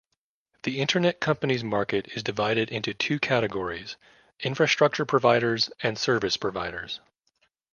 The 0.63 0.79
Internet 0.79 1.19
companies 1.19 1.63
market 1.63 2.07
is 2.15 2.23
divided 2.23 2.71
into 2.71 2.91
two 2.91 3.19
categories: 3.19 3.97
infrastructure 4.39 5.05
providers 5.05 5.69
and 5.83 5.95
service 5.95 6.37
providers. 6.37 7.01